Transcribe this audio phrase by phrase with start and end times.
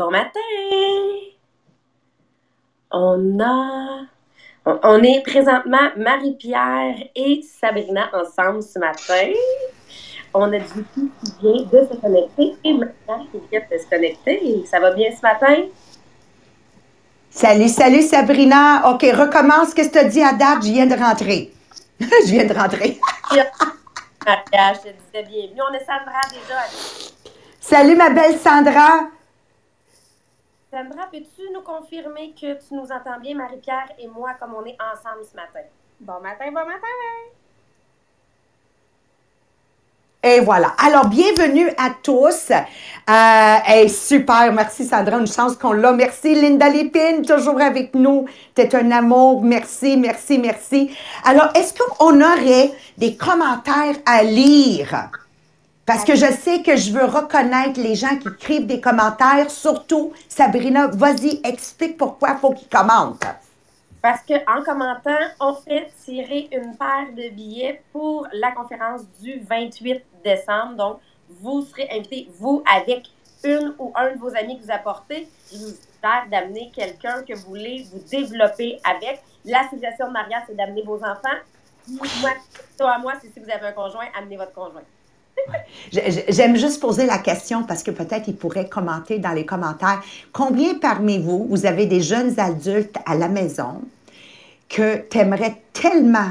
[0.00, 0.40] Bon matin!
[2.90, 4.06] On a.
[4.64, 9.30] On est présentement Marie-Pierre et Sabrina ensemble ce matin.
[10.32, 13.86] On a du coup qui vient de se connecter et maintenant qui vient de se
[13.90, 14.64] connecter.
[14.70, 15.66] Ça va bien ce matin?
[17.28, 18.90] Salut, salut Sabrina.
[18.90, 19.74] OK, recommence.
[19.74, 20.62] Qu'est-ce que tu as dit à date?
[20.62, 21.52] Je viens de rentrer.
[22.00, 22.98] je viens de rentrer.
[24.24, 25.60] Marie-Pierre, je te disais bienvenue.
[25.70, 26.62] On est Sandra déjà.
[27.60, 29.10] Salut ma belle Sandra.
[30.72, 34.76] Sandra, peux-tu nous confirmer que tu nous entends bien, Marie-Pierre et moi, comme on est
[34.80, 35.66] ensemble ce matin?
[35.98, 36.86] Bon matin, bon matin!
[40.22, 40.74] Et voilà.
[40.78, 42.52] Alors, bienvenue à tous.
[42.52, 44.52] Euh, super.
[44.52, 45.18] Merci, Sandra.
[45.18, 45.92] Une chance qu'on l'a.
[45.92, 48.26] Merci, Linda Lépine, toujours avec nous.
[48.54, 49.42] T'es un amour.
[49.42, 50.96] Merci, merci, merci.
[51.24, 55.10] Alors, est-ce qu'on aurait des commentaires à lire?
[55.90, 60.12] Parce que je sais que je veux reconnaître les gens qui écrivent des commentaires, surtout
[60.28, 63.26] Sabrina, vas-y, explique pourquoi il faut qu'ils commentent.
[64.00, 70.00] Parce qu'en commentant, on fait tirer une paire de billets pour la conférence du 28
[70.22, 70.76] décembre.
[70.76, 71.00] Donc,
[71.40, 73.08] vous serez invité, vous, avec
[73.42, 75.26] une ou un de vos amis que vous apportez.
[75.52, 79.24] Je vous espère d'amener quelqu'un que vous voulez vous développer avec.
[79.44, 81.40] L'association de mariage, c'est d'amener vos enfants.
[81.88, 82.30] Moi,
[82.78, 84.82] toi, moi, si vous avez un conjoint, amenez votre conjoint.
[85.92, 90.02] J'aime juste poser la question parce que peut-être il pourrait commenter dans les commentaires.
[90.32, 93.82] Combien parmi vous, vous avez des jeunes adultes à la maison
[94.68, 96.30] que tu aimerais tellement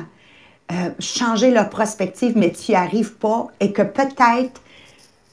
[0.71, 4.61] euh, changer leur prospective, mais tu n'y arrives pas et que peut-être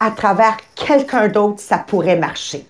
[0.00, 2.66] à travers quelqu'un d'autre, ça pourrait marcher?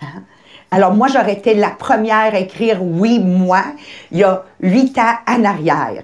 [0.00, 0.22] Hein?
[0.70, 3.62] Alors, moi, j'aurais été la première à écrire oui, moi,
[4.10, 6.02] il y a huit ans en arrière.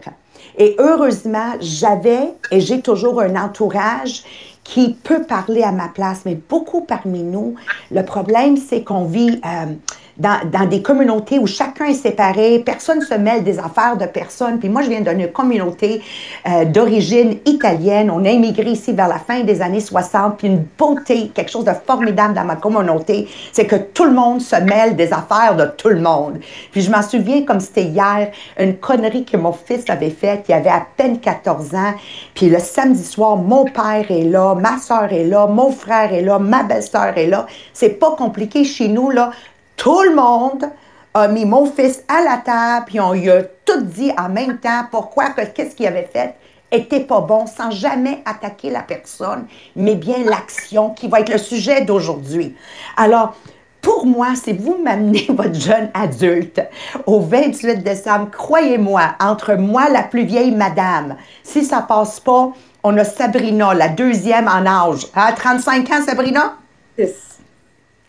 [0.60, 4.22] Et heureusement, j'avais et j'ai toujours un entourage
[4.62, 7.54] qui peut parler à ma place, mais beaucoup parmi nous,
[7.90, 9.72] le problème, c'est qu'on vit euh,
[10.20, 14.58] dans, des communautés où chacun est séparé, personne ne se mêle des affaires de personne.
[14.58, 16.02] Puis moi, je viens d'une communauté
[16.46, 18.10] euh, d'origine italienne.
[18.10, 20.36] On a immigré ici vers la fin des années 60.
[20.36, 24.42] Puis une beauté, quelque chose de formidable dans ma communauté, c'est que tout le monde
[24.42, 26.38] se mêle des affaires de tout le monde.
[26.70, 30.44] Puis je m'en souviens comme c'était hier, une connerie que mon fils avait faite.
[30.48, 31.94] Il avait à peine 14 ans.
[32.34, 36.22] Puis le samedi soir, mon père est là, ma soeur est là, mon frère est
[36.22, 37.46] là, ma belle-sœur est là.
[37.72, 39.30] C'est pas compliqué chez nous, là.
[39.80, 40.66] Tout le monde
[41.14, 44.58] a mis mon fils à la table, puis on lui a tout dit en même
[44.58, 46.34] temps pourquoi, qu'est-ce qu'il avait fait
[46.70, 51.38] était pas bon, sans jamais attaquer la personne, mais bien l'action qui va être le
[51.38, 52.54] sujet d'aujourd'hui.
[52.98, 53.34] Alors,
[53.80, 56.60] pour moi, si vous m'amenez votre jeune adulte
[57.06, 62.52] au 28 décembre, croyez-moi, entre moi, la plus vieille madame, si ça passe pas,
[62.84, 65.06] on a Sabrina, la deuxième en âge.
[65.14, 66.58] À 35 ans, Sabrina?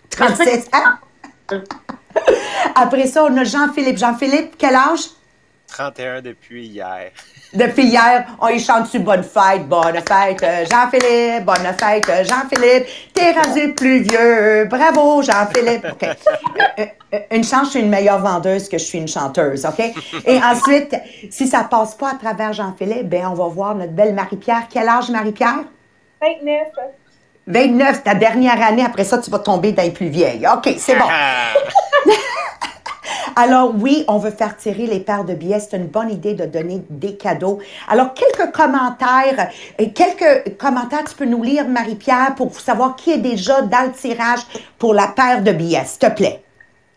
[0.09, 0.97] 36 ans?
[2.75, 3.97] Après ça, on a Jean-Philippe.
[3.97, 5.09] Jean-Philippe, quel âge?
[5.71, 7.11] 31 depuis hier.
[7.53, 12.87] Depuis hier, on y chante-tu bonne fête, bonne fête, euh, Jean-Philippe, bonne fête, euh, Jean-Philippe,
[13.13, 15.85] t'es rendu plus vieux, bravo, Jean-Philippe.
[15.91, 16.07] OK.
[17.13, 19.79] Euh, une chance, je suis une meilleure vendeuse que je suis une chanteuse, OK?
[20.25, 20.95] Et ensuite,
[21.29, 24.67] si ça passe pas à travers Jean-Philippe, ben on va voir notre belle Marie-Pierre.
[24.69, 25.65] Quel âge, Marie-Pierre?
[26.21, 26.67] 29.
[27.47, 30.45] 29, ta dernière année, après ça, tu vas tomber dans les plus vieilles.
[30.47, 31.05] OK, c'est bon.
[33.35, 35.59] Alors oui, on veut faire tirer les paires de billets.
[35.59, 37.59] C'est une bonne idée de donner des cadeaux.
[37.87, 43.17] Alors, quelques commentaires, et quelques commentaires, tu peux nous lire, Marie-Pierre, pour savoir qui est
[43.17, 44.41] déjà dans le tirage
[44.77, 46.43] pour la paire de billets, s'il te plaît.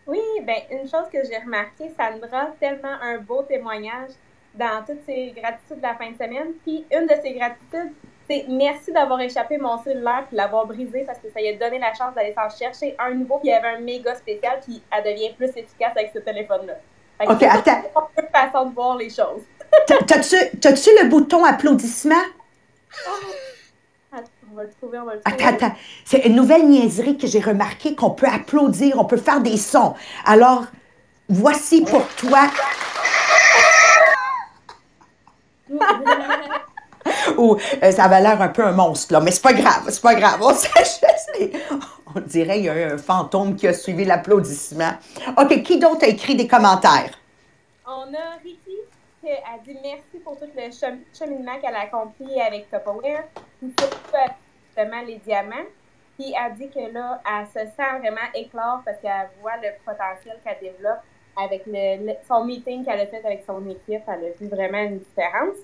[0.07, 4.11] Oui, bien, une chose que j'ai remarqué, Sandra, tellement un beau témoignage
[4.53, 6.53] dans toutes ses gratitudes de la fin de semaine.
[6.63, 7.93] Puis une de ses gratitudes,
[8.29, 11.79] c'est merci d'avoir échappé mon cellulaire puis l'avoir brisé parce que ça lui a donné
[11.79, 14.81] la chance d'aller s'en chercher un nouveau puis il y avait un méga spécial puis
[14.91, 16.73] elle devient plus efficace avec ce téléphone-là.
[17.27, 17.81] OK, attends.
[18.15, 19.43] C'est une façon de voir les choses.
[19.87, 22.15] T'as-tu le bouton applaudissement?
[24.11, 25.43] Ah, on va le trouver, on va le trouver.
[25.43, 25.75] Attends, attends.
[26.03, 29.93] C'est une nouvelle niaiserie que j'ai remarqué qu'on peut applaudir, on peut faire des sons.
[30.25, 30.65] Alors,
[31.29, 32.47] voici pour toi.
[37.37, 39.19] Ou euh, ça avait l'air un peu un monstre, là.
[39.19, 40.39] Mais c'est pas grave, c'est pas grave.
[40.41, 40.51] On,
[42.15, 44.93] on dirait qu'il y a un fantôme qui a suivi l'applaudissement.
[45.37, 47.11] OK, qui d'autre a écrit des commentaires?
[47.87, 48.77] On a Ricky
[49.21, 50.71] qui a dit merci pour tout le
[51.17, 53.25] cheminement qu'elle a accompli avec Tupperware,
[53.61, 53.97] surtout
[54.67, 55.65] justement les diamants.
[56.17, 60.37] Puis elle dit que là, elle se sent vraiment éclore parce qu'elle voit le potentiel
[60.43, 61.01] qu'elle développe
[61.35, 61.63] avec
[62.27, 64.03] son meeting qu'elle a fait avec son équipe.
[64.07, 65.57] Elle a vu vraiment une différence.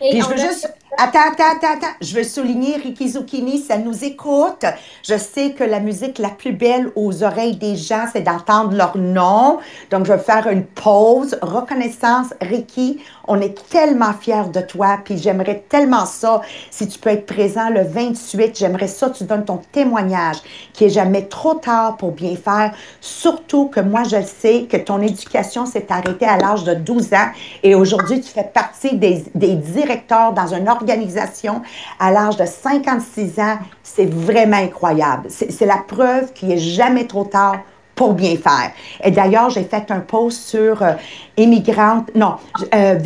[0.00, 0.72] Et Puis je veux a- juste.
[0.98, 1.94] Attends, attends, attends, attends.
[2.00, 4.64] Je veux souligner, Ricky Zucchini, ça nous écoute.
[5.08, 8.98] Je sais que la musique la plus belle aux oreilles des gens, c'est d'entendre leur
[8.98, 9.58] nom.
[9.92, 11.38] Donc, je vais faire une pause.
[11.42, 12.98] Reconnaissance, Ricky,
[13.28, 14.98] on est tellement fiers de toi.
[15.04, 16.40] Puis j'aimerais tellement ça,
[16.72, 20.38] si tu peux être présent le 28, j'aimerais ça, tu donnes ton témoignage,
[20.72, 22.74] qui est jamais trop tard pour bien faire.
[23.00, 27.28] Surtout que moi, je sais que ton éducation s'est arrêtée à l'âge de 12 ans
[27.62, 31.62] et aujourd'hui, tu fais partie des, des directeurs dans une organisation
[31.98, 33.58] à l'âge de 56 ans.
[33.82, 35.28] C'est vraiment incroyable.
[35.30, 37.56] C'est la preuve qu'il n'est jamais trop tard
[37.94, 38.72] pour bien faire.
[39.04, 40.92] Et d'ailleurs, j'ai fait un post sur euh,
[41.36, 42.36] immigrante, non,
[42.74, 42.98] euh,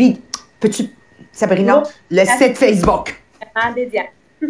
[0.61, 0.85] peux-tu,
[1.33, 3.21] Sabrina, le site Facebook.
[3.75, 4.11] Dédié.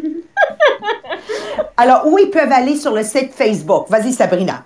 [1.76, 3.86] Alors, où ils peuvent aller sur le site Facebook?
[3.88, 4.64] Vas-y, Sabrina.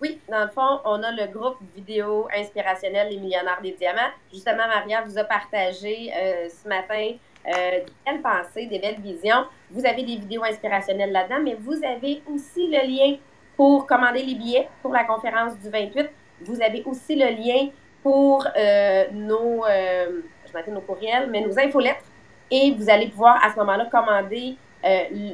[0.00, 4.12] Oui, dans le fond, on a le groupe vidéo inspirationnel Les Millionnaires des Diamants.
[4.32, 7.14] Justement, Maria vous a partagé euh, ce matin
[7.48, 9.46] euh, des belles pensées, des belles visions.
[9.72, 13.16] Vous avez des vidéos inspirationnelles là-dedans, mais vous avez aussi le lien
[13.56, 16.08] pour commander les billets pour la conférence du 28.
[16.42, 22.04] Vous avez aussi le lien pour euh, nos, euh, je nos courriels, mais nos infolettres.
[22.52, 24.54] Et vous allez pouvoir à ce moment-là commander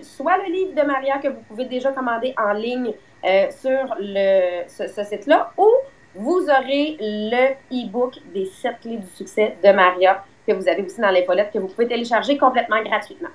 [0.01, 2.95] soit le livre de Maria que vous pouvez déjà commander en ligne
[3.26, 5.67] euh, sur le, ce, ce site-là, ou
[6.15, 11.00] vous aurez le e-book des 7 clés du succès de Maria que vous avez aussi
[11.00, 13.31] dans l'infolette que vous pouvez télécharger complètement gratuitement.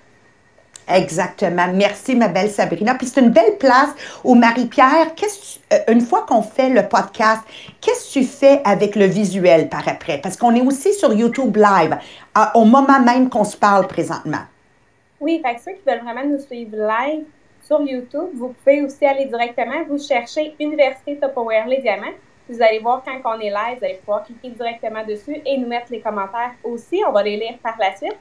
[0.87, 1.67] Exactement.
[1.73, 2.95] Merci, ma belle Sabrina.
[2.95, 3.89] Puis c'est une belle place
[4.23, 5.43] où Marie-Pierre, qu'est-ce que
[5.75, 7.41] tu- euh, une fois qu'on fait le podcast,
[7.79, 10.17] qu'est-ce que tu fais avec le visuel par après?
[10.19, 11.95] Parce qu'on est aussi sur YouTube Live,
[12.33, 14.41] à- au moment même qu'on se parle présentement.
[15.19, 17.23] Oui, fait que ceux qui veulent vraiment nous suivre live
[17.63, 22.17] sur YouTube, vous pouvez aussi aller directement, vous cherchez Université Tupperware Les Diamants.
[22.49, 25.67] Vous allez voir quand on est live, vous allez pouvoir cliquer directement dessus et nous
[25.67, 27.01] mettre les commentaires aussi.
[27.07, 28.17] On va les lire par la suite.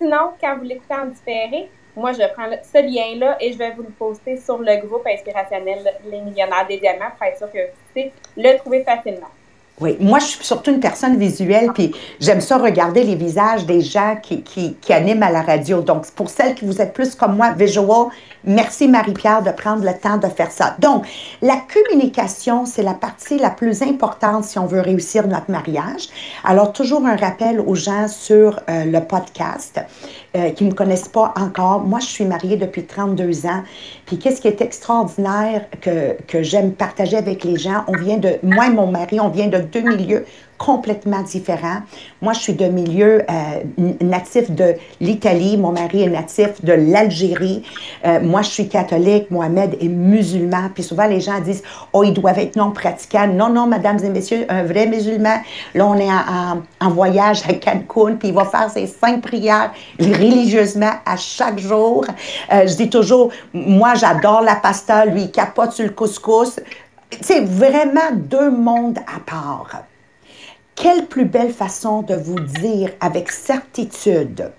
[0.00, 3.82] Sinon, quand vous l'écoutez en différé, moi, je prends ce lien-là et je vais vous
[3.82, 7.72] le poster sur le groupe inspirationnel Les Millionnaires des Diamants pour être sûr que vous
[7.92, 9.28] puissiez le trouver facilement.
[9.80, 13.80] Oui, moi, je suis surtout une personne visuelle, puis j'aime ça regarder les visages des
[13.80, 15.82] gens qui, qui, qui animent à la radio.
[15.82, 18.08] Donc, pour celles qui vous êtes plus comme moi, visual,
[18.48, 20.74] merci Marie-Pierre de prendre le temps de faire ça.
[20.78, 21.06] Donc,
[21.42, 26.08] la communication, c'est la partie la plus importante si on veut réussir notre mariage.
[26.44, 29.80] Alors, toujours un rappel aux gens sur euh, le podcast
[30.36, 31.80] euh, qui ne me connaissent pas encore.
[31.80, 33.62] Moi, je suis mariée depuis 32 ans.
[34.06, 37.84] Puis, qu'est-ce qui est extraordinaire que, que j'aime partager avec les gens?
[37.86, 40.24] On vient de, moi et mon mari, on vient de deux milieux
[40.58, 41.80] complètement différents.
[42.20, 45.56] Moi, je suis de milieu euh, natif de l'Italie.
[45.56, 47.62] Mon mari est natif de l'Algérie.
[48.04, 49.30] Euh, moi, je suis catholique.
[49.30, 50.70] Mohamed est musulman.
[50.74, 51.62] Puis souvent, les gens disent,
[51.92, 53.28] oh, ils doivent être non pratiquants.
[53.28, 55.38] Non, non, mesdames et messieurs, un vrai musulman.
[55.74, 56.08] Là, on est
[56.80, 62.04] en voyage à Cancun, puis il va faire ses cinq prières religieusement à chaque jour.
[62.52, 65.04] Euh, je dis toujours, moi, j'adore la pasta.
[65.04, 66.60] Lui, il capote sur le couscous.
[67.20, 69.82] C'est vraiment deux mondes à part.
[70.80, 74.52] Quelle plus belle façon de vous dire avec certitude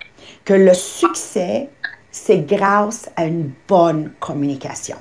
[0.44, 1.70] que le succès,
[2.10, 4.96] c'est grâce à une bonne communication.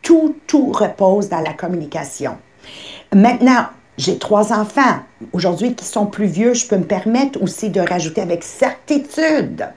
[0.00, 2.38] Tout, tout repose dans la communication.
[3.14, 3.66] Maintenant,
[3.98, 5.00] j'ai trois enfants.
[5.34, 9.68] Aujourd'hui, qui sont plus vieux, je peux me permettre aussi de rajouter avec certitude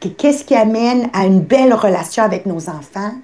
[0.00, 3.14] que qu'est-ce qui amène à une belle relation avec nos enfants.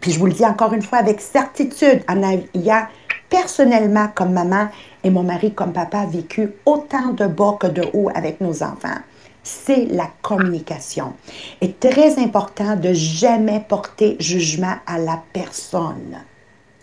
[0.00, 2.86] Puis je vous le dis encore une fois avec certitude, en ayant
[3.28, 4.68] personnellement comme maman
[5.08, 9.00] et mon mari comme papa vécu autant de bas que de haut avec nos enfants.
[9.42, 11.14] C'est la communication.
[11.62, 16.18] Et très important de jamais porter jugement à la personne.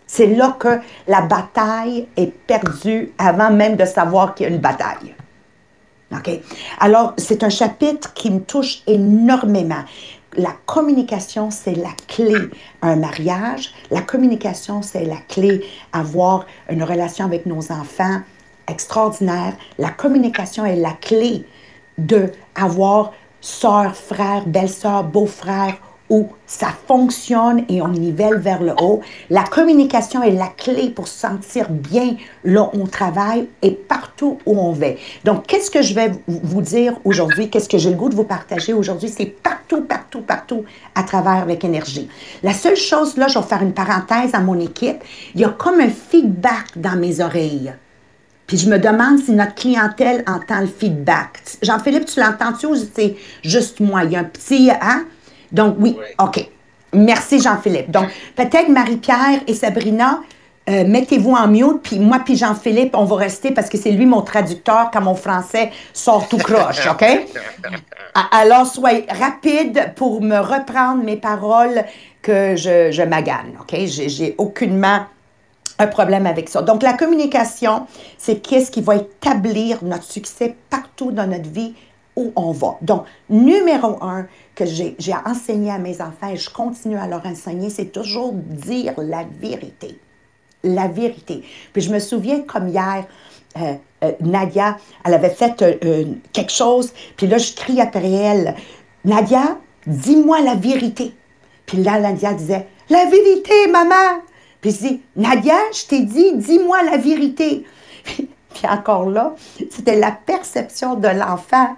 [0.07, 4.61] C'est là que la bataille est perdue avant même de savoir qu'il y a une
[4.61, 5.13] bataille.
[6.11, 6.39] OK?
[6.79, 9.83] Alors, c'est un chapitre qui me touche énormément.
[10.37, 12.35] La communication, c'est la clé
[12.81, 13.73] à un mariage.
[13.91, 15.63] La communication, c'est la clé
[15.93, 18.21] à avoir une relation avec nos enfants
[18.67, 19.53] extraordinaire.
[19.77, 21.45] La communication est la clé
[21.97, 25.77] de avoir soeur, frère, belle-sœur, beau-frère,
[26.09, 29.01] où ça fonctionne et on nivelle vers le haut.
[29.29, 34.37] La communication est la clé pour se sentir bien là où on travaille et partout
[34.45, 34.87] où on va.
[35.23, 37.49] Donc, qu'est-ce que je vais vous dire aujourd'hui?
[37.49, 39.09] Qu'est-ce que j'ai le goût de vous partager aujourd'hui?
[39.09, 42.07] C'est partout, partout, partout à travers avec énergie.
[42.43, 45.03] La seule chose, là, je vais faire une parenthèse à mon équipe.
[45.33, 47.73] Il y a comme un feedback dans mes oreilles.
[48.45, 51.41] Puis je me demande si notre clientèle entend le feedback.
[51.63, 54.03] Jean-Philippe, tu l'entends-tu ou c'est juste moi?
[54.03, 54.69] Il y a un petit...
[54.69, 55.05] Hein?
[55.51, 56.05] Donc oui, Oui.
[56.19, 56.49] OK.
[56.93, 57.91] Merci Jean-Philippe.
[57.91, 60.21] Donc peut-être Marie-Pierre et Sabrina,
[60.67, 64.05] euh, mettez-vous en mute, puis moi puis Jean-Philippe, on va rester parce que c'est lui
[64.05, 67.05] mon traducteur quand mon français sort tout croche, OK?
[68.31, 71.83] Alors, soyez rapide pour me reprendre mes paroles
[72.21, 73.77] que je, je magane, OK?
[73.85, 75.01] J'ai aucunement
[75.77, 76.61] un problème avec ça.
[76.61, 77.85] Donc, la communication,
[78.17, 81.75] c'est qu'est-ce qui va établir notre succès partout dans notre vie
[82.15, 82.77] où on va.
[82.81, 84.95] Donc, numéro un que j'ai
[85.25, 89.99] enseigné à mes enfants et je continue à leur enseigner, c'est toujours dire la vérité.
[90.63, 91.43] La vérité.
[91.73, 93.05] Puis je me souviens comme hier,
[93.57, 98.55] euh, euh, Nadia, elle avait fait euh, quelque chose, puis là, je crie après elle,
[99.03, 101.13] Nadia, dis-moi la vérité.
[101.65, 104.21] Puis là, Nadia disait, la vérité, maman.
[104.61, 107.65] Puis je dis, Nadia, je t'ai dit, dis-moi la vérité.
[108.55, 109.35] Puis, encore là,
[109.69, 111.75] c'était la perception de l'enfant.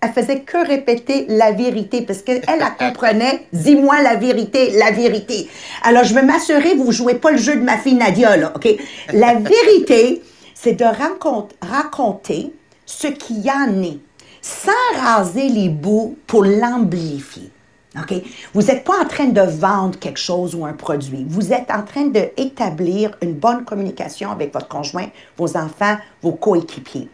[0.00, 5.48] Elle faisait que répéter la vérité parce qu'elle, elle comprenait, dis-moi la vérité, la vérité.
[5.82, 8.52] Alors, je veux m'assurer, vous ne jouez pas le jeu de ma fille Nadia, là,
[8.54, 8.68] OK?
[9.12, 10.22] La vérité,
[10.54, 12.52] c'est de raconter
[12.84, 13.98] ce qu'il y en est
[14.46, 17.50] sans raser les bouts pour l'amplifier.
[17.98, 18.14] OK?
[18.54, 21.26] Vous n'êtes pas en train de vendre quelque chose ou un produit.
[21.28, 27.08] Vous êtes en train d'établir une bonne communication avec votre conjoint, vos enfants, vos coéquipiers.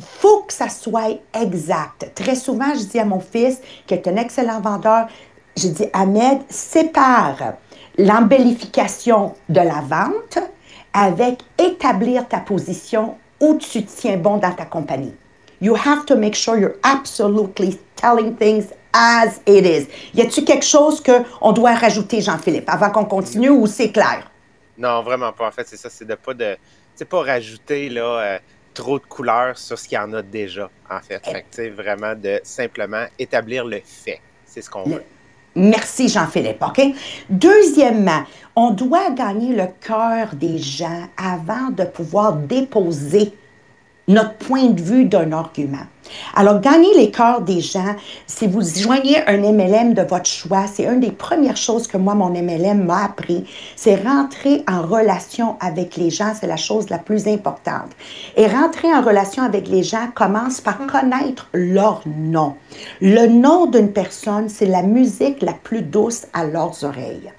[0.00, 2.10] Faut que ça soit exact.
[2.14, 5.06] Très souvent, je dis à mon fils, qui est un excellent vendeur,
[5.56, 7.54] je dis, Ahmed, sépare
[7.96, 10.38] l'embellification de la vente
[10.92, 15.14] avec établir ta position où tu tiens bon dans ta compagnie.
[15.60, 19.88] You have to make sure you're absolutely telling things as it is.
[20.14, 24.30] Y a-t-il quelque chose qu'on doit rajouter, Jean-Philippe, avant qu'on continue ou c'est clair?
[24.76, 25.48] Non, vraiment pas.
[25.48, 26.56] En fait, c'est ça, c'est de pas de.
[26.96, 28.38] C'est pas rajouter là, euh,
[28.74, 31.24] trop de couleurs sur ce qu'il y en a déjà, en fait.
[31.24, 34.20] fait que, vraiment de simplement établir le fait.
[34.44, 35.02] C'est ce qu'on veut.
[35.56, 36.82] Merci Jean-Philippe, OK?
[37.30, 38.24] Deuxièmement,
[38.56, 43.32] on doit gagner le cœur des gens avant de pouvoir déposer
[44.08, 45.86] notre point de vue d'un argument.
[46.34, 47.96] Alors, gagner les cœurs des gens,
[48.26, 52.14] si vous joignez un MLM de votre choix, c'est une des premières choses que moi,
[52.14, 53.44] mon MLM m'a appris,
[53.76, 57.90] c'est rentrer en relation avec les gens, c'est la chose la plus importante.
[58.36, 62.54] Et rentrer en relation avec les gens commence par connaître leur nom.
[63.00, 67.32] Le nom d'une personne, c'est la musique la plus douce à leurs oreilles.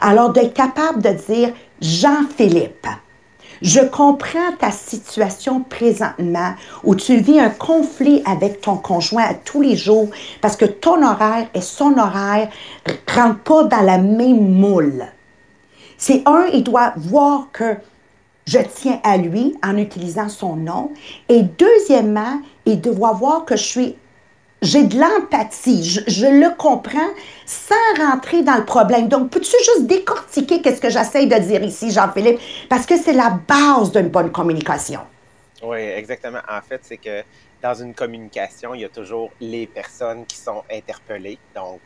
[0.00, 2.86] Alors, d'être capable de dire Jean-Philippe,
[3.62, 9.62] je comprends ta situation présentement où tu vis un conflit avec ton conjoint à tous
[9.62, 10.08] les jours
[10.40, 12.48] parce que ton horaire et son horaire
[12.86, 15.04] ne rentrent pas dans la même moule.
[15.96, 17.76] C'est un, il doit voir que
[18.46, 20.90] je tiens à lui en utilisant son nom.
[21.28, 23.96] Et deuxièmement, il doit voir que je suis
[24.64, 27.10] j'ai de l'empathie, je, le comprends
[27.46, 29.08] sans rentrer dans le problème.
[29.08, 32.40] Donc, peux-tu juste décortiquer qu'est-ce que j'essaie de dire ici, Jean-Philippe?
[32.68, 35.00] Parce que c'est la base d'une bonne communication.
[35.62, 36.40] Oui, exactement.
[36.48, 37.22] En fait, c'est que
[37.62, 41.38] dans une communication, il y a toujours les personnes qui sont interpellées.
[41.54, 41.80] Donc,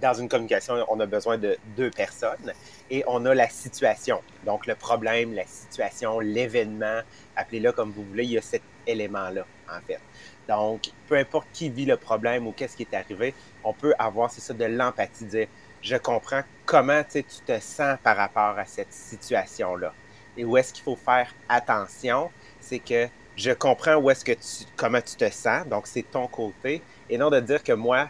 [0.00, 2.52] dans une communication, on a besoin de deux personnes
[2.90, 4.20] et on a la situation.
[4.44, 7.00] Donc, le problème, la situation, l'événement,
[7.36, 10.00] appelez-le comme vous voulez, il y a cet élément-là, en fait.
[10.48, 14.30] Donc, peu importe qui vit le problème ou qu'est-ce qui est arrivé, on peut avoir,
[14.30, 15.48] c'est ça, de l'empathie, dire
[15.80, 19.92] je comprends comment tu te sens par rapport à cette situation-là.
[20.36, 24.64] Et où est-ce qu'il faut faire attention, c'est que je comprends où est-ce que tu,
[24.76, 28.08] comment tu te sens, donc c'est ton côté, et non de dire que moi,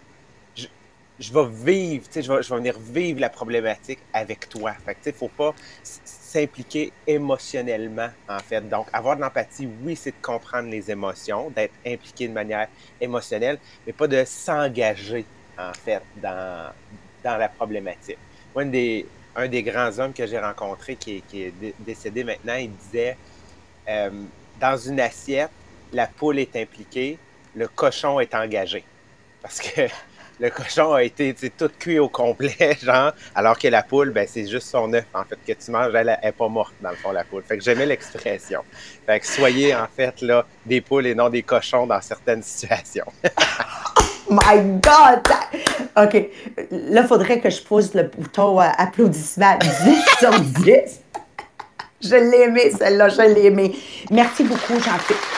[1.18, 4.72] je vais vivre, je vais, je vais venir vivre la problématique avec toi.
[4.84, 8.68] Fait que, tu sais, faut pas s'impliquer émotionnellement, en fait.
[8.68, 12.66] Donc, avoir de l'empathie, oui, c'est de comprendre les émotions, d'être impliqué de manière
[13.00, 15.24] émotionnelle, mais pas de s'engager,
[15.56, 16.72] en fait, dans,
[17.22, 18.18] dans la problématique.
[18.54, 19.06] Moi, un des,
[19.36, 23.16] un des grands hommes que j'ai rencontré, qui, qui, est décédé maintenant, il disait,
[23.88, 24.10] euh,
[24.60, 25.50] dans une assiette,
[25.92, 27.18] la poule est impliquée,
[27.54, 28.84] le cochon est engagé.
[29.40, 29.82] Parce que
[30.40, 34.46] le cochon a été tout cuit au complet, genre, alors que la poule, ben, c'est
[34.46, 37.12] juste son œuf, en fait, que tu manges, elle n'est pas morte, dans le fond,
[37.12, 37.42] la poule.
[37.42, 38.62] Fait que j'aimais l'expression.
[39.06, 43.06] Fait que soyez, en fait, là, des poules et non des cochons dans certaines situations.
[44.30, 45.22] My God!
[45.96, 46.14] OK.
[46.70, 49.68] Là, il faudrait que je pose le bouton applaudissement 10
[50.18, 51.00] sur 10.
[52.00, 53.74] Je l'ai celle-là, je l'ai.
[54.10, 55.33] Merci beaucoup, Jean-Philippe.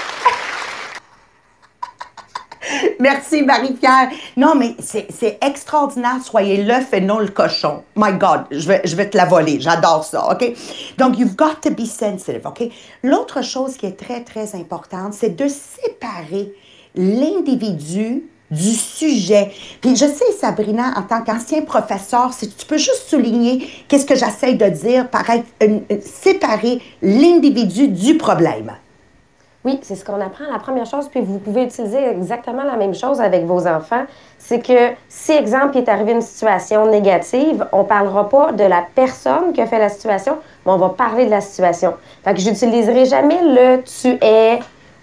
[2.98, 4.10] Merci, Marie-Pierre.
[4.36, 6.18] Non, mais c'est extraordinaire.
[6.22, 7.82] Soyez l'œuf et non le cochon.
[7.94, 9.60] My God, je vais, je vais te la voler.
[9.60, 10.52] J'adore ça, OK?
[10.98, 12.68] Donc, you've got to be sensitive, OK?
[13.02, 16.52] L'autre chose qui est très, très importante, c'est de séparer
[16.94, 19.50] l'individu du sujet.
[19.80, 24.14] Puis je sais, Sabrina, en tant qu'ancien professeur, si tu peux juste souligner qu'est-ce que
[24.14, 25.46] j'essaie de dire par être,
[26.00, 28.72] séparer l'individu du problème.
[29.66, 30.44] Oui, c'est ce qu'on apprend.
[30.48, 34.04] La première chose, puis vous pouvez utiliser exactement la même chose avec vos enfants,
[34.38, 38.62] c'est que si, exemple, il est arrivé une situation négative, on ne parlera pas de
[38.62, 41.94] la personne qui a fait la situation, mais on va parler de la situation.
[42.22, 44.60] Fait que j'utiliserai jamais le tu es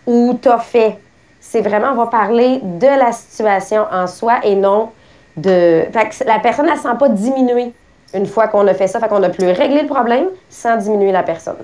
[0.07, 0.97] ou t'as fait.
[1.41, 4.91] C'est vraiment, on va parler de la situation en soi et non
[5.35, 5.83] de.
[5.91, 7.73] Fait que la personne, ne se sent pas diminuée
[8.13, 9.01] une fois qu'on a fait ça.
[9.01, 11.57] Fait qu'on a pu régler le problème sans diminuer la personne.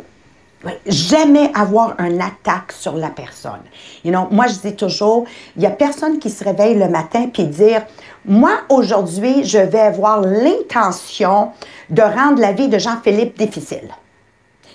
[0.86, 3.62] Jamais avoir un attaque sur la personne.
[4.04, 5.26] You know, moi, je dis toujours,
[5.56, 7.84] il y a personne qui se réveille le matin puis dire,
[8.26, 11.52] moi, aujourd'hui, je vais avoir l'intention
[11.90, 13.90] de rendre la vie de Jean-Philippe difficile.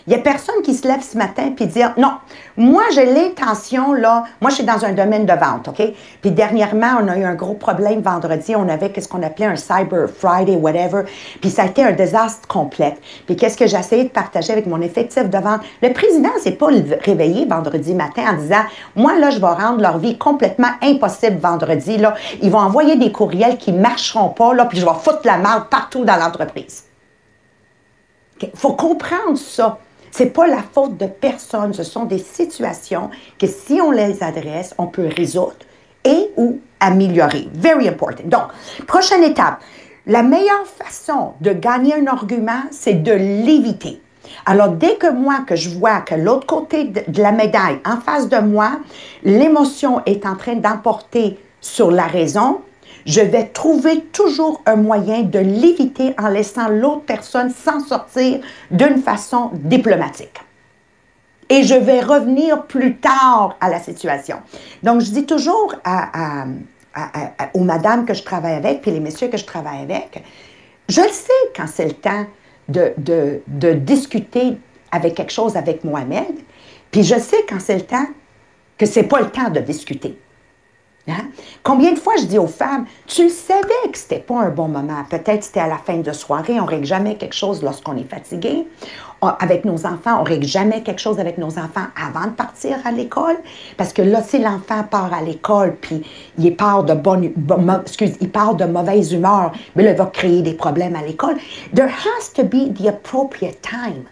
[0.07, 2.13] Il n'y a personne qui se lève ce matin puis dire non,
[2.59, 5.83] moi j'ai l'intention là, moi je suis dans un domaine de vente, OK?
[6.21, 9.57] Puis dernièrement, on a eu un gros problème vendredi, on avait ce qu'on appelait un
[9.57, 11.05] Cyber Friday, whatever,
[11.41, 12.99] puis ça a été un désastre complet.
[13.25, 15.63] Puis qu'est-ce que j'ai essayé de partager avec mon effectif de vente?
[15.83, 16.69] Le président s'est pas
[17.03, 21.97] réveillé vendredi matin en disant moi là, je vais rendre leur vie complètement impossible vendredi,
[21.97, 22.15] là.
[22.43, 25.65] Ils vont envoyer des courriels qui marcheront pas, là, puis je vais foutre la merde
[25.71, 26.85] partout dans l'entreprise.
[28.43, 29.79] Il faut comprendre ça.
[30.17, 31.75] C'est pas la faute de personne.
[31.75, 35.57] Ce sont des situations que si on les adresse, on peut résoudre
[36.05, 37.49] et ou améliorer.
[37.53, 38.23] Very important.
[38.27, 39.59] Donc, prochaine étape.
[40.07, 44.01] La meilleure façon de gagner un argument, c'est de l'éviter.
[44.47, 48.29] Alors, dès que moi, que je vois que l'autre côté de la médaille, en face
[48.29, 48.79] de moi,
[49.25, 52.61] l'émotion est en train d'emporter sur la raison,
[53.07, 58.99] je vais trouver toujours un moyen de l'éviter en laissant l'autre personne s'en sortir d'une
[59.03, 60.41] façon diplomatique.
[61.51, 64.39] Et je vais revenir plus tard à la situation.
[64.83, 65.75] Donc, je dis toujours
[67.55, 70.25] aux madames que je travaille avec, puis les messieurs que je travaille avec,
[70.89, 72.27] je le sais quand c'est le temps
[72.69, 74.57] de, de, de discuter
[74.91, 76.35] avec quelque chose avec Mohamed,
[76.91, 78.07] puis je sais quand c'est le temps
[78.79, 80.19] que c'est pas le temps de discuter.
[81.07, 81.27] Hein?
[81.63, 85.05] Combien de fois je dis aux femmes, tu savais que c'était pas un bon moment.
[85.11, 88.67] Peut-être c'était à la fin de soirée, on règle jamais quelque chose lorsqu'on est fatigué.
[89.39, 92.91] avec nos enfants, on règle jamais quelque chose avec nos enfants avant de partir à
[92.91, 93.37] l'école.
[93.77, 96.03] Parce que là, si l'enfant part à l'école, puis
[96.39, 97.33] il part de bonne,
[97.83, 101.37] excuse, il part de mauvaise humeur, mais il va créer des problèmes à l'école.
[101.75, 104.05] There has to be the appropriate time.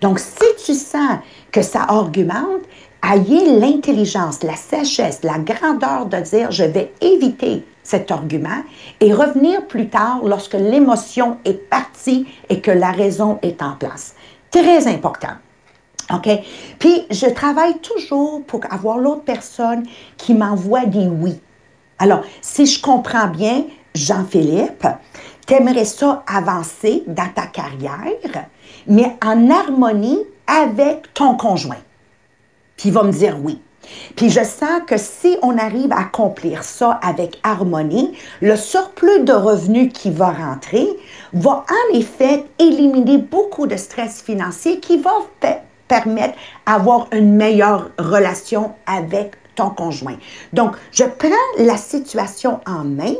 [0.00, 1.18] Donc, si tu sens
[1.52, 2.62] que ça argumente,
[3.02, 8.62] ayez l'intelligence, la sagesse, la grandeur de dire je vais éviter cet argument
[9.00, 14.14] et revenir plus tard lorsque l'émotion est partie et que la raison est en place.
[14.50, 15.34] Très important.
[16.12, 16.28] OK?
[16.78, 19.84] Puis, je travaille toujours pour avoir l'autre personne
[20.16, 21.40] qui m'envoie des oui.
[21.98, 24.86] Alors, si je comprends bien, Jean-Philippe,
[25.46, 28.46] tu aimerais ça avancer dans ta carrière,
[28.86, 31.76] mais en harmonie avec ton conjoint.
[32.80, 33.60] Puis il va me dire oui.
[34.16, 39.34] Puis je sens que si on arrive à accomplir ça avec harmonie, le surplus de
[39.34, 40.88] revenus qui va rentrer
[41.34, 45.10] va en effet éliminer beaucoup de stress financier qui va
[45.88, 50.16] permettre d'avoir une meilleure relation avec ton conjoint.
[50.54, 53.14] Donc, je prends la situation en main,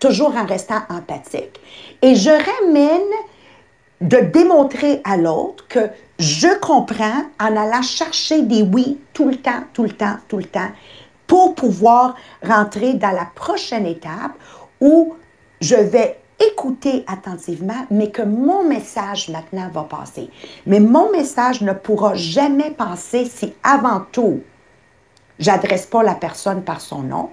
[0.00, 1.58] toujours en restant empathique,
[2.02, 3.00] et je ramène
[4.02, 5.88] de démontrer à l'autre que
[6.18, 10.44] je comprends en allant chercher des oui tout le temps, tout le temps, tout le
[10.44, 10.70] temps,
[11.26, 14.32] pour pouvoir rentrer dans la prochaine étape
[14.80, 15.14] où
[15.60, 20.28] je vais écouter attentivement, mais que mon message maintenant va passer.
[20.66, 24.40] Mais mon message ne pourra jamais passer si avant tout,
[25.38, 27.30] j'adresse pas la personne par son nom.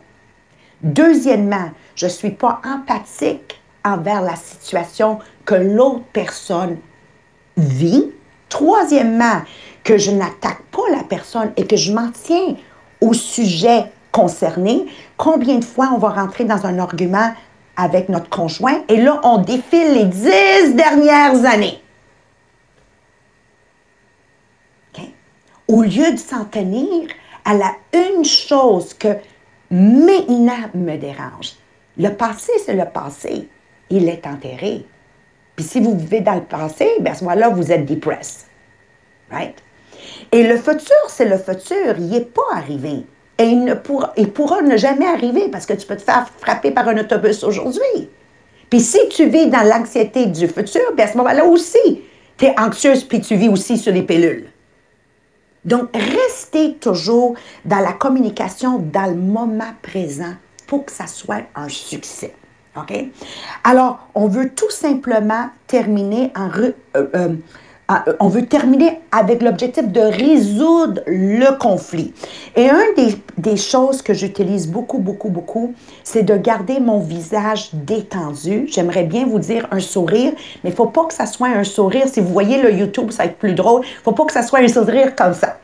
[0.84, 6.78] Deuxièmement, je ne suis pas empathique envers la situation que l'autre personne
[7.58, 8.12] vit.
[8.50, 9.42] Troisièmement,
[9.84, 12.56] que je n'attaque pas la personne et que je m'en tiens
[13.02, 14.86] au sujet concerné.
[15.18, 17.34] Combien de fois on va rentrer dans un argument
[17.78, 21.82] avec notre conjoint et là, on défile les dix dernières années?
[25.68, 27.08] Au lieu de s'en tenir
[27.46, 29.18] à la une chose que
[29.72, 31.54] maintenant me dérange.
[31.98, 33.48] Le passé, c'est le passé.
[33.90, 34.86] Il est enterré.
[35.60, 38.46] Puis si vous vivez dans le passé, bien à ce moment-là, vous êtes depressed.
[39.30, 39.62] Right?
[40.32, 41.98] Et le futur, c'est le futur.
[41.98, 43.04] Il n'est pas arrivé.
[43.38, 46.30] Et il, ne pourra, il pourra ne jamais arriver parce que tu peux te faire
[46.38, 48.10] frapper par un autobus aujourd'hui.
[48.70, 52.04] Puis si tu vis dans l'anxiété du futur, bien à ce moment-là aussi,
[52.38, 54.50] tu es anxieuse puis tu vis aussi sur les pilules.
[55.66, 60.36] Donc, restez toujours dans la communication dans le moment présent
[60.68, 62.34] pour que ça soit un succès.
[63.64, 72.14] Alors, on veut tout simplement terminer euh, euh, terminer avec l'objectif de résoudre le conflit.
[72.56, 78.68] Et une des, choses que j'utilise beaucoup, beaucoup, beaucoup, c'est de garder mon visage détendu.
[78.68, 81.64] J'aimerais bien vous dire un sourire, mais il ne faut pas que ça soit un
[81.64, 82.08] sourire.
[82.08, 83.82] Si vous voyez le YouTube, ça va être plus drôle.
[83.84, 85.58] Il ne faut pas que ça soit un sourire comme ça.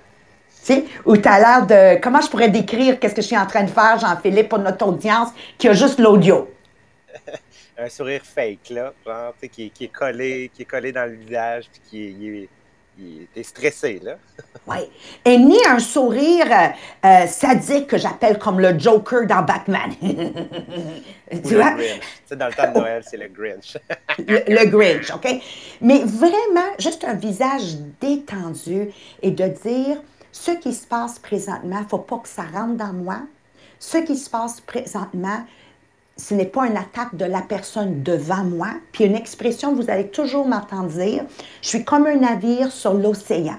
[1.06, 2.02] Où tu as l'air de.
[2.02, 4.88] Comment je pourrais décrire qu'est-ce que je suis en train de faire, Jean-Philippe, pour notre
[4.88, 6.48] audience qui a juste l'audio?
[7.78, 11.06] Un sourire fake, là, genre, tu sais, qui, qui est collé, qui est collé dans
[11.10, 12.50] le visage, puis qui est, il est,
[12.98, 14.16] il est- t'es stressé, là.
[14.68, 14.78] Oui.
[15.26, 16.48] Et ni un sourire
[17.06, 19.92] euh, sadique que j'appelle comme le Joker dans Batman.
[21.44, 21.72] Tu le vois?
[21.72, 22.00] Grinch.
[22.00, 23.78] Tu sais, dans le temps de Noël, c'est le Grinch.
[24.20, 25.28] le, le Grinch, OK?
[25.82, 28.90] Mais vraiment, juste un visage détendu
[29.22, 30.02] et de dire
[30.32, 33.20] ce qui se passe présentement, il ne faut pas que ça rentre dans moi.
[33.80, 35.46] Ce qui se passe présentement,
[36.18, 38.68] ce n'est pas une attaque de la personne devant moi.
[38.92, 41.24] Puis une expression, vous allez toujours m'entendre dire,
[41.62, 43.58] je suis comme un navire sur l'océan.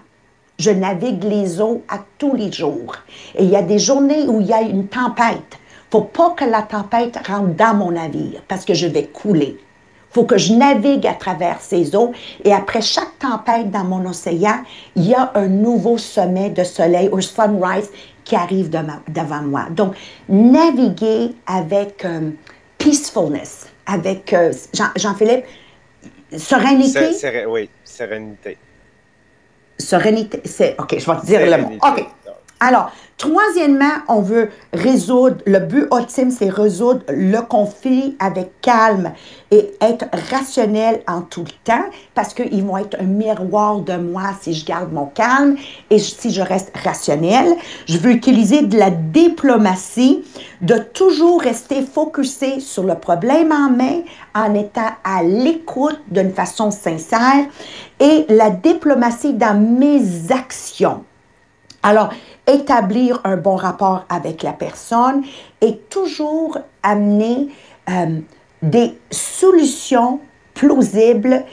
[0.59, 2.97] Je navigue les eaux à tous les jours.
[3.35, 5.59] Et il y a des journées où il y a une tempête.
[5.91, 9.59] faut pas que la tempête rentre dans mon navire parce que je vais couler.
[10.09, 12.13] faut que je navigue à travers ces eaux.
[12.43, 14.63] Et après chaque tempête dans mon océan,
[14.95, 17.91] il y a un nouveau sommet de soleil ou sunrise
[18.27, 19.67] qui arrive devant moi.
[19.71, 19.95] Donc,
[20.29, 22.33] naviguer avec euh,
[22.91, 25.45] peacefulness, avec euh, Jean- Jean-Philippe,
[26.37, 27.13] sérénité?
[27.13, 28.57] C'est- c'est- oui, sérénité.
[29.79, 30.75] Sérénité, c'est.
[30.79, 31.79] OK, je vais te dire le mot.
[31.83, 32.03] Sérénité.
[32.03, 32.07] OK.
[32.59, 39.13] Alors, troisièmement, on veut résoudre, le but ultime, c'est résoudre le conflit avec calme
[39.51, 44.31] et être rationnel en tout le temps parce qu'ils vont être un miroir de moi
[44.41, 45.57] si je garde mon calme
[45.91, 47.55] et si je reste rationnel.
[47.87, 50.25] Je veux utiliser de la diplomatie,
[50.63, 54.01] de toujours rester focusé sur le problème en main
[54.35, 57.45] en étant à l'écoute d'une façon sincère
[58.01, 61.05] et la diplomatie dans mes actions.
[61.87, 62.11] Alors,
[62.47, 65.23] établir un bon rapport avec la personne
[65.61, 67.49] et toujours amener
[67.89, 68.21] euh,
[68.63, 70.21] des solutions
[70.55, 71.45] plausibles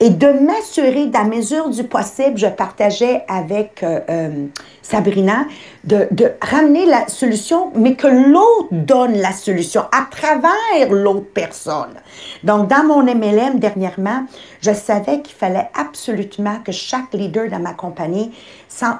[0.00, 4.46] et de m'assurer, dans la mesure du possible, je partageais avec euh, euh,
[4.90, 5.46] Sabrina,
[5.84, 6.08] de,
[6.42, 11.94] ramener la solution, mais que l'autre donne la solution à travers l'autre personne.
[12.42, 14.26] Donc, dans mon MLM dernièrement,
[14.60, 18.32] je savais qu'il fallait absolument que chaque leader dans ma compagnie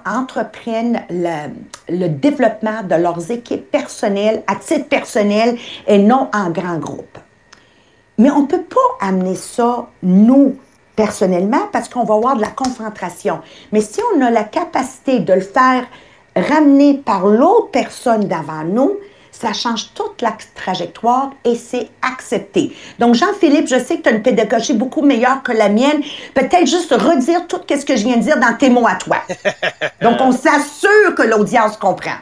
[0.07, 1.49] entreprenne le,
[1.89, 5.57] le développement de leurs équipes personnelles à titre personnel
[5.89, 7.19] et non en grand groupe.
[8.19, 10.57] Mais on ne peut pas amener ça, nous,
[11.01, 13.41] personnellement, parce qu'on va avoir de la concentration.
[13.73, 15.87] Mais si on a la capacité de le faire
[16.37, 18.99] ramener par l'autre personne d'avant nous,
[19.33, 22.77] ça change toute la trajectoire et c'est accepté.
[22.99, 26.03] Donc, Jean-Philippe, je sais que tu as une pédagogie beaucoup meilleure que la mienne.
[26.35, 29.23] Peut-être juste redire tout ce que je viens de dire dans tes mots à toi.
[30.03, 32.19] Donc, on s'assure que l'audience comprend.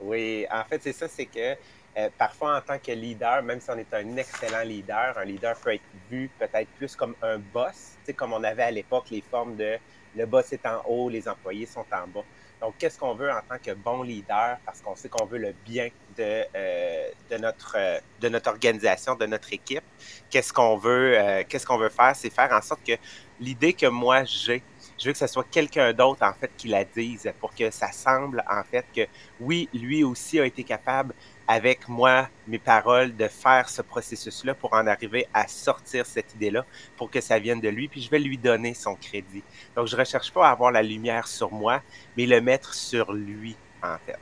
[0.00, 1.56] Oui, en fait, c'est ça, c'est que
[1.96, 5.56] euh, parfois, en tant que leader, même si on est un excellent leader, un leader
[5.56, 9.56] peut être vu peut-être plus comme un boss, comme on avait à l'époque les formes
[9.56, 9.78] de
[10.16, 12.24] le boss est en haut, les employés sont en bas.
[12.60, 14.58] Donc, qu'est-ce qu'on veut en tant que bon leader?
[14.66, 19.14] Parce qu'on sait qu'on veut le bien de, euh, de, notre, euh, de notre organisation,
[19.14, 19.84] de notre équipe.
[20.28, 22.16] Qu'est-ce qu'on veut, euh, qu'est-ce qu'on veut faire?
[22.16, 22.94] C'est faire en sorte que
[23.38, 24.62] l'idée que moi j'ai,
[24.98, 27.92] je veux que ce soit quelqu'un d'autre, en fait, qui la dise pour que ça
[27.92, 29.02] semble, en fait, que
[29.38, 31.14] oui, lui aussi a été capable,
[31.48, 36.64] avec moi, mes paroles, de faire ce processus-là pour en arriver à sortir cette idée-là,
[36.96, 39.42] pour que ça vienne de lui, puis je vais lui donner son crédit.
[39.74, 41.80] Donc, je ne recherche pas à avoir la lumière sur moi,
[42.16, 44.18] mais le mettre sur lui, en fait.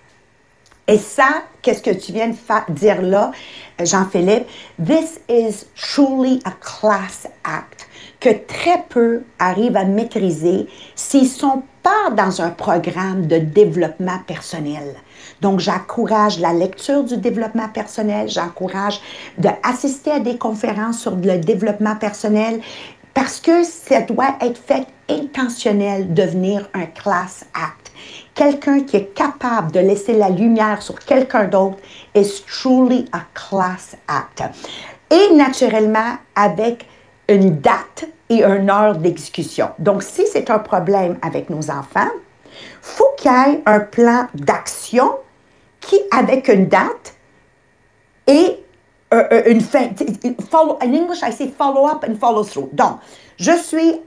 [0.88, 3.32] Et ça, qu'est-ce que tu viens de dire là,
[3.80, 4.46] Jean-Philippe?
[4.78, 7.88] This is truly a class act
[8.20, 14.20] que très peu arrivent à maîtriser s'ils ne sont pas dans un programme de développement
[14.28, 14.94] personnel.
[15.40, 19.00] Donc, j'encourage la lecture du développement personnel, j'encourage
[19.38, 22.60] d'assister à des conférences sur le développement personnel
[23.14, 27.92] parce que ça doit être fait intentionnel, devenir un class act.
[28.34, 31.78] Quelqu'un qui est capable de laisser la lumière sur quelqu'un d'autre
[32.14, 34.42] is truly a class act.
[35.10, 36.86] Et naturellement, avec
[37.28, 39.70] une date et une heure d'exécution.
[39.78, 42.10] Donc, si c'est un problème avec nos enfants,
[42.82, 45.10] faut qu'il y ait un plan d'action
[45.86, 47.14] qui, avec une date
[48.26, 48.58] et
[49.14, 49.88] euh, euh, une fin.
[50.50, 52.68] Follow, in English, I follow up and follow through.
[52.72, 52.98] Donc,
[53.38, 54.00] je suis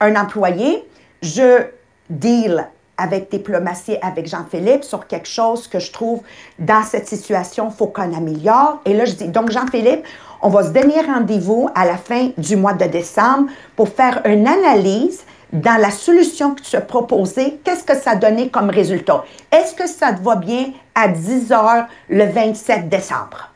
[0.00, 0.86] un employé,
[1.22, 1.66] je
[2.10, 6.22] deal avec diplomatie avec Jean-Philippe sur quelque chose que je trouve
[6.58, 8.80] dans cette situation, faut qu'on améliore.
[8.84, 10.04] Et là, je dis, donc Jean-Philippe,
[10.42, 14.46] on va se donner rendez-vous à la fin du mois de décembre pour faire une
[14.46, 19.24] analyse dans la solution que tu as proposée, qu'est-ce que ça a donné comme résultat?
[19.50, 23.53] Est-ce que ça te va bien à 10 heures le 27 décembre?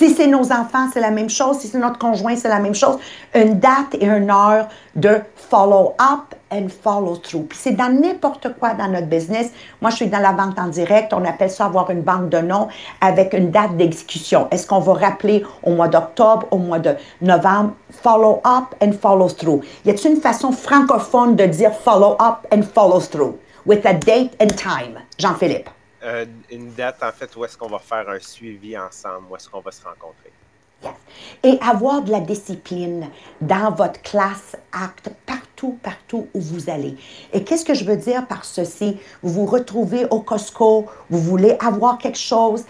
[0.00, 1.58] Si c'est nos enfants, c'est la même chose.
[1.58, 2.96] Si c'est notre conjoint, c'est la même chose.
[3.34, 7.48] Une date et une heure de follow-up and follow-through.
[7.48, 9.50] Puis c'est dans n'importe quoi dans notre business.
[9.82, 11.12] Moi, je suis dans la vente en direct.
[11.12, 12.68] On appelle ça avoir une banque de noms
[13.02, 14.48] avec une date d'exécution.
[14.50, 17.72] Est-ce qu'on va rappeler au mois d'octobre, au mois de novembre?
[17.90, 19.60] Follow-up and follow-through?
[19.84, 23.34] Y a-t-il une façon francophone de dire follow-up and follow-through?
[23.66, 24.98] With a date and time.
[25.18, 25.68] Jean-Philippe.
[26.02, 29.48] Euh, une date, en fait, où est-ce qu'on va faire un suivi ensemble, où est-ce
[29.48, 30.32] qu'on va se rencontrer?
[31.42, 33.06] Et avoir de la discipline
[33.40, 36.96] dans votre classe acte partout, partout où vous allez.
[37.32, 38.98] Et qu'est-ce que je veux dire par ceci?
[39.22, 42.64] Vous vous retrouvez au Costco, vous voulez avoir quelque chose,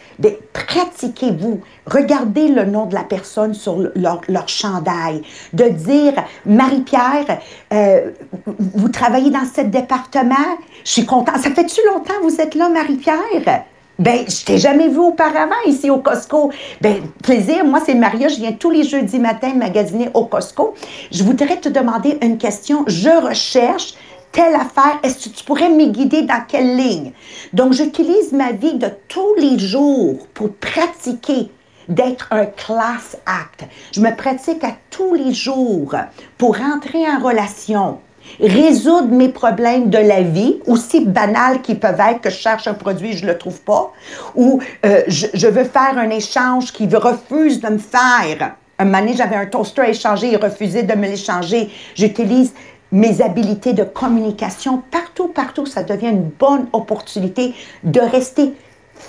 [0.52, 1.60] pratiquez-vous.
[1.86, 5.22] Regardez le nom de la personne sur leur, leur chandail.
[5.52, 6.14] De dire,
[6.46, 7.40] Marie-Pierre,
[7.72, 8.10] euh,
[8.46, 11.38] vous travaillez dans ce département, je suis contente.
[11.38, 13.64] Ça fait-tu longtemps que vous êtes là, Marie-Pierre?
[14.00, 16.50] Ben, je t'ai jamais vu auparavant ici au Costco.
[16.80, 17.66] Ben, plaisir.
[17.66, 18.28] Moi, c'est Maria.
[18.28, 20.72] Je viens tous les jeudis matin magasiner au Costco.
[21.12, 22.84] Je voudrais te demander une question.
[22.86, 23.92] Je recherche
[24.32, 24.98] telle affaire.
[25.02, 27.12] Est-ce que tu pourrais me guider dans quelle ligne?
[27.52, 31.50] Donc, j'utilise ma vie de tous les jours pour pratiquer
[31.86, 33.68] d'être un class act.
[33.92, 35.94] Je me pratique à tous les jours
[36.38, 37.98] pour entrer en relation
[38.38, 42.74] résoudre mes problèmes de la vie, aussi banals qu'ils peuvent être, que je cherche un
[42.74, 43.92] produit je ne le trouve pas,
[44.34, 48.54] ou euh, je, veux faire un échange qui refuse de me faire.
[48.78, 51.70] Un moment donné, j'avais un toaster à échanger, il refusait de me l'échanger.
[51.94, 52.54] J'utilise
[52.92, 55.66] mes habiletés de communication partout, partout.
[55.66, 58.54] Ça devient une bonne opportunité de rester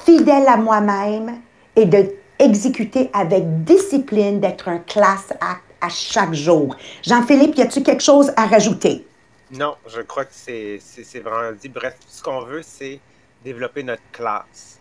[0.05, 1.37] fidèle à moi-même
[1.75, 6.75] et de exécuter avec discipline, d'être un class act à chaque jour.
[7.03, 9.05] Jean-Philippe, y a-t-il quelque chose à rajouter?
[9.51, 10.79] Non, je crois que c'est
[11.19, 11.67] vraiment dit.
[11.67, 12.99] Bref, ce qu'on veut, c'est
[13.43, 14.79] développer notre classe.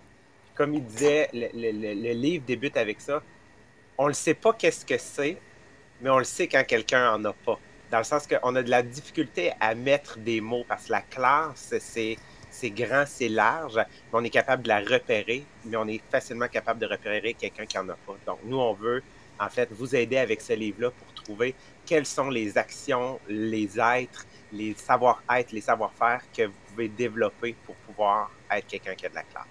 [0.55, 3.23] Comme il disait, le, livre débute avec ça.
[3.99, 5.39] On ne sait pas qu'est-ce que c'est,
[6.01, 7.59] mais on le sait quand quelqu'un en a pas.
[7.91, 11.03] Dans le sens qu'on a de la difficulté à mettre des mots parce que la
[11.03, 12.17] classe, c'est
[12.53, 16.49] c'est grand, c'est large, mais on est capable de la repérer, mais on est facilement
[16.49, 18.17] capable de repérer quelqu'un qui en a pas.
[18.27, 19.03] Donc, nous, on veut,
[19.39, 21.55] en fait, vous aider avec ce livre-là pour trouver
[21.87, 27.75] quelles sont les actions, les êtres, les savoir-être, les savoir-faire que vous pouvez développer pour
[27.77, 29.47] pouvoir être quelqu'un qui a de la classe.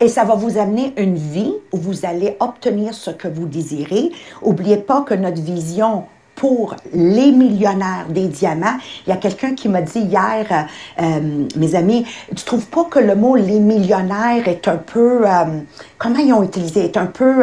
[0.00, 4.10] Et ça va vous amener une vie où vous allez obtenir ce que vous désirez.
[4.42, 6.06] N'oubliez pas que notre vision
[6.38, 8.78] pour les millionnaires des diamants.
[9.06, 12.84] Il y a quelqu'un qui m'a dit hier, euh, euh, mes amis, tu trouves pas
[12.84, 15.60] que le mot les millionnaires est un peu, euh,
[15.98, 17.42] comment ils ont utilisé, est un peu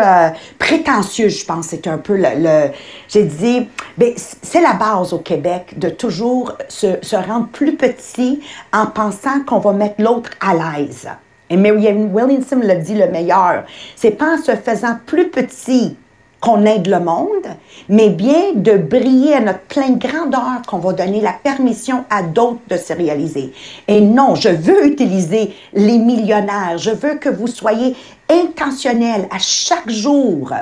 [0.58, 2.70] prétentieux, je pense, c'est un peu le,
[3.10, 8.86] j'ai dit, ben, c'est la base au Québec de toujours se, rendre plus petit en
[8.86, 11.10] pensant qu'on va mettre l'autre à l'aise.
[11.50, 13.66] Et Marianne Williamson l'a dit le meilleur.
[13.96, 15.98] C'est pas en se faisant plus petit
[16.46, 17.48] qu'on aide le monde,
[17.90, 22.62] mais bien de briller à notre pleine grandeur qu'on va donner la permission à d'autres
[22.70, 23.52] de se réaliser.
[23.88, 26.78] Et non, je veux utiliser les millionnaires.
[26.78, 27.96] Je veux que vous soyez
[28.30, 30.54] intentionnels à chaque jour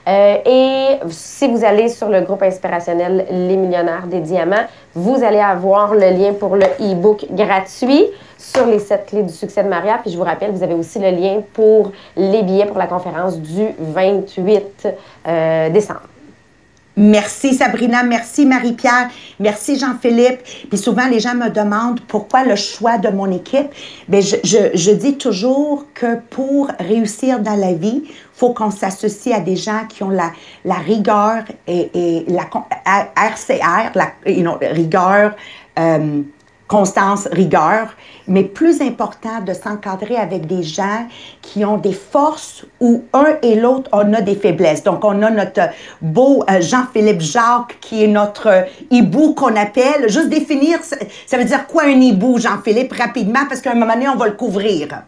[0.06, 5.40] Euh, et si vous allez sur le groupe inspirationnel Les Millionnaires des Diamants, vous allez
[5.40, 8.04] avoir le lien pour le e-book gratuit
[8.36, 9.96] sur les sept clés du succès de Maria.
[10.02, 13.40] Puis je vous rappelle, vous avez aussi le lien pour les billets pour la conférence
[13.40, 14.88] du 28
[15.26, 16.02] euh, décembre.
[17.00, 19.08] Merci Sabrina, merci Marie-Pierre,
[19.38, 20.40] merci Jean-Philippe.
[20.68, 23.68] Puis souvent, les gens me demandent pourquoi le choix de mon équipe.
[24.08, 28.02] Bien, je, je, je dis toujours que pour réussir dans la vie,
[28.34, 30.32] faut qu'on s'associe à des gens qui ont la,
[30.64, 32.48] la rigueur et, et la
[33.14, 35.36] RCR, la you know, rigueur,
[35.78, 36.22] euh,
[36.68, 37.96] constance, rigueur,
[38.28, 41.08] mais plus important de s'encadrer avec des gens
[41.42, 44.84] qui ont des forces où un et l'autre, on a des faiblesses.
[44.84, 50.08] Donc, on a notre beau euh, Jean-Philippe Jacques qui est notre hibou qu'on appelle.
[50.08, 50.78] Juste définir,
[51.26, 54.26] ça veut dire quoi un hibou, Jean-Philippe, rapidement, parce qu'à un moment donné, on va
[54.26, 55.02] le couvrir.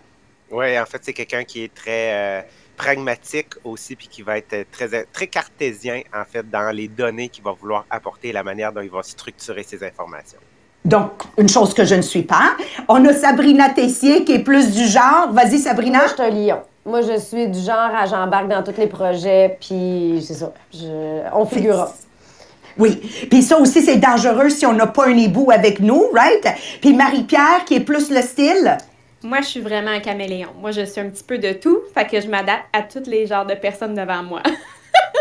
[0.50, 2.40] Oui, en fait, c'est quelqu'un qui est très...
[2.40, 2.42] Euh
[2.80, 7.44] pragmatique aussi, puis qui va être très, très cartésien, en fait, dans les données qu'il
[7.44, 10.38] va vouloir apporter et la manière dont il va structurer ses informations.
[10.84, 12.56] Donc, une chose que je ne suis pas.
[12.88, 15.28] On a Sabrina Tessier qui est plus du genre.
[15.32, 15.98] Vas-y, Sabrina.
[15.98, 16.58] Moi, je suis un lion.
[16.86, 20.52] Moi, je suis du genre à j'embarque dans tous les projets, puis c'est ça.
[20.72, 21.22] Je...
[21.34, 21.92] On figurera.
[22.78, 22.96] Oui.
[23.30, 26.48] Puis ça aussi, c'est dangereux si on n'a pas un hibou avec nous, right?
[26.80, 28.78] Puis Marie-Pierre, qui est plus le style.
[29.22, 30.48] Moi, je suis vraiment un caméléon.
[30.58, 33.26] Moi, je suis un petit peu de tout, fait que je m'adapte à tous les
[33.26, 34.42] genres de personnes devant moi.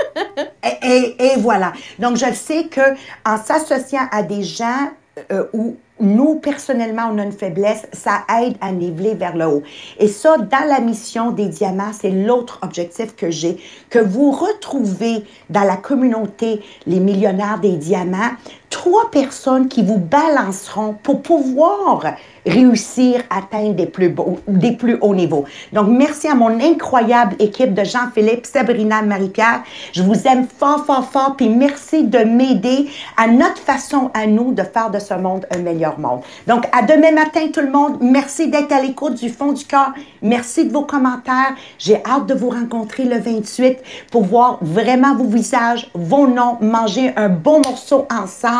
[0.63, 1.73] et, et, et, voilà.
[1.97, 2.95] Donc, je sais que
[3.25, 4.91] en s'associant à des gens
[5.32, 9.63] euh, où nous, personnellement, on a une faiblesse, ça aide à niveler vers le haut.
[9.99, 13.58] Et ça, dans la mission des diamants, c'est l'autre objectif que j'ai,
[13.89, 18.32] que vous retrouvez dans la communauté les millionnaires des diamants,
[18.69, 22.03] trois personnes qui vous balanceront pour pouvoir
[22.45, 25.45] réussir à atteindre des plus, beaux, des plus hauts niveaux.
[25.73, 29.63] Donc, merci à mon incroyable équipe de Jean-Philippe, Sabrina, Marie-Pierre.
[29.93, 34.53] Je vous aime fort, fort, fort, puis merci de m'aider à notre façon à nous
[34.53, 36.21] de faire de ce monde un meilleur monde.
[36.47, 37.97] Donc, à demain matin, tout le monde.
[38.01, 39.93] Merci d'être à l'écoute du fond du cœur.
[40.21, 41.55] Merci de vos commentaires.
[41.77, 43.77] J'ai hâte de vous rencontrer le 28
[44.12, 48.58] pour voir vraiment vos visages, vos noms, manger un bon morceau ensemble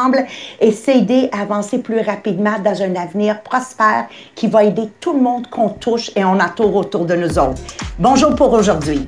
[0.60, 5.22] et s'aider à avancer plus rapidement dans un avenir prospère qui va aider tout le
[5.22, 7.62] monde qu'on touche et on entoure autour de nous autres.
[7.98, 9.06] Bonjour pour aujourd'hui.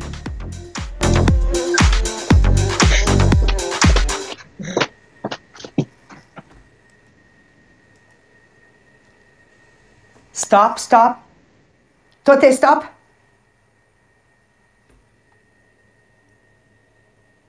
[10.34, 11.13] Stop, stop.
[12.23, 12.84] Toi, t'es stop?